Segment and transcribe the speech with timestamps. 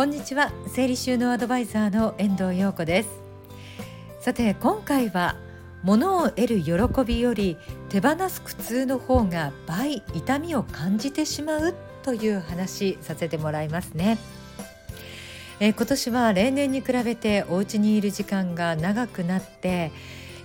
[0.00, 0.50] こんにちは。
[0.66, 3.10] 整理収納アドバイザーの遠藤陽子です。
[4.18, 5.36] さて今回は
[5.82, 7.58] 物を得る喜びより
[7.90, 14.16] 手放す苦痛の方が倍痛みを感じてしまうという話させてもらいますね。
[15.60, 19.92] え今年は例年に比べてお家にいる時間が長くなって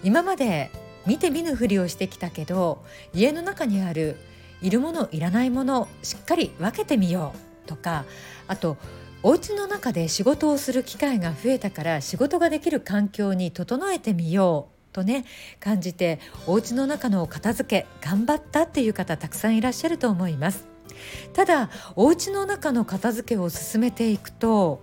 [0.04, 0.70] 今まで
[1.06, 2.84] 見て見ぬふりをしてきたけど
[3.14, 4.18] 家の中にある
[4.62, 8.04] いるものいらないものしっかり分けてみようとか
[8.50, 8.76] あと
[9.28, 15.26] お家の中で仕事をする機会が増えたから仕事ができる環境に整えてみようとね
[15.60, 20.68] 感じてお家の中の片付け頑張ったっていう方たくさんいらっしゃると思います。
[21.34, 24.80] ただお家の中の片付けを進めていくと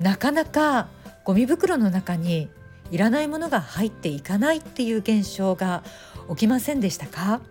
[0.00, 0.88] なかなか
[1.26, 2.48] ゴミ袋の中に
[2.90, 5.82] いらないものが入っていかないっていう現象が
[6.30, 7.42] 起きませんでしたか？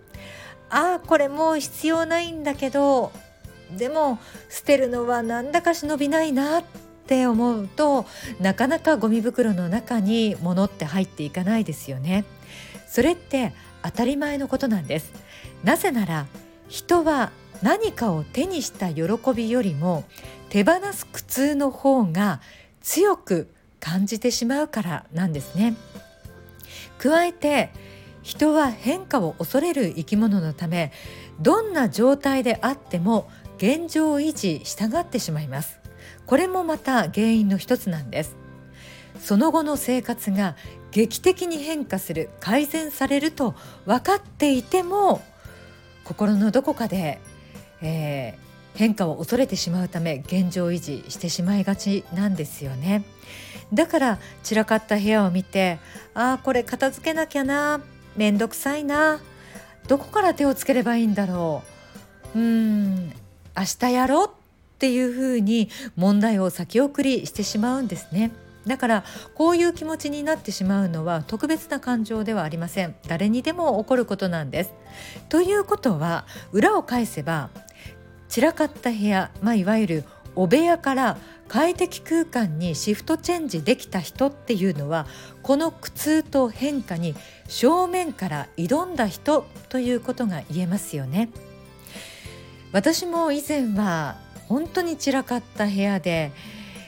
[0.72, 3.12] ああこれもう必要ないんだけど
[3.78, 6.64] でも捨てるのはなんだか忍びないなっ
[7.08, 8.06] て思うと
[8.40, 12.26] なかなかゴミ袋の中に物って入っていかないですよね。
[12.88, 15.12] それって当たり前のことなんです。
[15.64, 16.28] なぜなら
[16.68, 19.04] 人は何かを手にした喜
[19.36, 20.04] びよりも
[20.50, 22.42] 手放す苦痛の方が
[22.82, 23.50] 強く
[23.80, 25.76] 感じてしまうからなんですね。
[26.98, 27.70] 加えて
[28.24, 30.92] 人は変化を恐れる生き物のため
[31.40, 35.80] どんな状態であっても現状維持したがってしまいます。
[36.26, 38.36] これもまた原因の一つなんです。
[39.22, 40.56] その後の生活が
[40.92, 45.22] 劇的に変化する改善されると分かっていても
[46.04, 47.20] 心のどこかで、
[47.82, 53.04] えー、変化を恐れてしまうため現状維持してしまいがちなんですよね。
[53.74, 55.80] だから散らかった部屋を見て
[56.14, 57.82] ああこれ片付けなきゃな
[58.16, 59.20] めんどくさいな
[59.88, 61.64] どこから手をつければいいんだろ
[62.36, 62.40] う。
[62.40, 63.14] うーん
[63.58, 68.32] 明日やろうっていうふうに問題を先送りしてしまうんですね。
[68.68, 69.04] だから
[69.36, 72.96] こういう気持ちになってしまうのは特別な感情ではありません。
[73.08, 74.74] 誰にでも起こることなんです。
[75.30, 77.50] ということは裏を返せば
[78.28, 80.04] 散らかった部屋、まあ、いわゆる
[80.36, 81.18] お部屋から
[81.48, 85.06] 快適空間にシフトチェンジできた人っていうのは
[85.44, 87.16] この苦痛と変化に
[87.48, 91.30] 正面から挑んだ人ということが言えますよね。
[92.72, 94.18] 私も以前は
[94.48, 96.32] 本当に散らかった部屋で、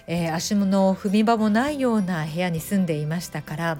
[0.07, 3.77] えー、足の踏み場もないような部屋に住んでいましたから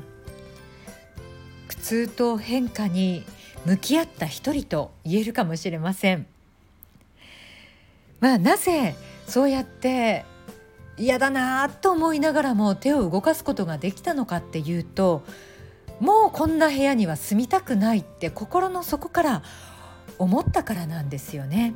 [1.68, 3.24] 苦痛と変化に
[3.66, 6.26] 向き合った一人と言えるかもしれません。
[8.20, 8.96] まあ、なぜ
[9.28, 10.26] そうやって
[10.98, 15.24] 嫌だなと思いながらも手を動かすことができたのかっていうと
[16.00, 19.44] もうこんな部屋には住みたくないって心の底から
[20.20, 21.74] 思ったからなんですよね。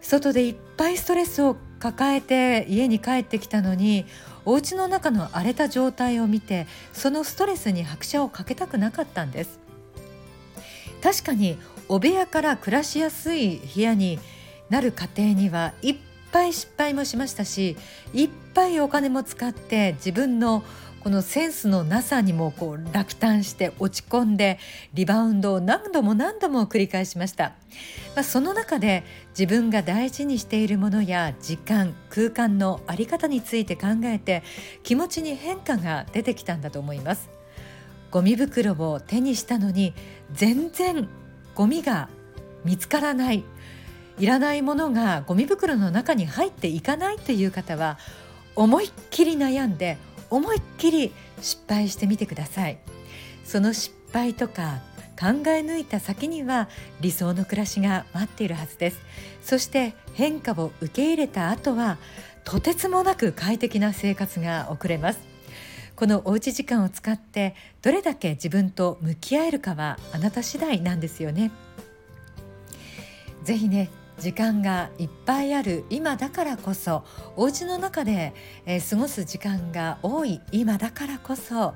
[0.00, 4.06] 外でいっぱいストレスを抱えて家に帰ってきたのに
[4.44, 9.58] お家の中の荒れた状態を見てそのストレスに拍車をかけたくなかったんです
[11.02, 11.58] 確かに
[11.88, 14.18] お部屋から暮らしやすい部屋に
[14.70, 15.96] なる過程にはいっ
[16.32, 17.76] ぱい失敗もしましたし
[18.14, 20.62] いっぱいお金も使って自分の
[21.06, 24.58] このセンスのなさにもこう落胆して落ち込んで
[24.92, 27.52] リバウンドを何度も何度も繰り返しました、
[28.16, 34.42] まあ、その中で自分が大事にしているものや時間空間の在り方について考えて
[34.82, 37.30] 気持ちに変化が出てきたんだと思います。
[38.10, 39.94] ゴミ袋を手にしたのに
[40.32, 41.06] 全然
[41.54, 42.08] ゴミが
[42.64, 43.44] 見つからない。
[44.18, 47.96] いらないものがゴミ袋の中に入っていかないという方は
[48.56, 49.98] 思いっきり悩んで
[50.30, 52.78] 思いっきり失敗してみてください。
[53.44, 54.80] その失敗とか
[55.18, 56.68] 考え抜いた先には
[57.00, 58.98] 理想の暮らしが待っているはずです。
[59.42, 61.98] そして変化を受け入れた後は
[62.44, 65.20] とてつもなく快適な生活が送れます。
[65.96, 71.50] このおうち時間を使ってどれだけ自分と向き合えるかはあなた次第なんですよね。
[73.42, 77.04] ぜひね時間がいっぱいある今だからこそ
[77.36, 78.34] お家の中で、
[78.64, 81.74] えー、過ごす時間が多い今だからこそ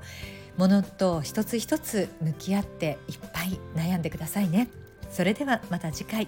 [0.57, 4.69] ものと一つ一つ向き合っていっぱい悩んでくださいね。
[5.09, 6.27] それではまた次回。